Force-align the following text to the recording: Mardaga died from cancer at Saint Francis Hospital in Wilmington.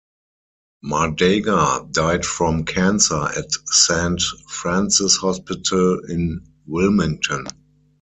Mardaga 0.83 1.87
died 1.91 2.25
from 2.25 2.65
cancer 2.65 3.23
at 3.37 3.51
Saint 3.71 4.19
Francis 4.49 5.17
Hospital 5.17 5.99
in 6.09 6.41
Wilmington. 6.65 7.45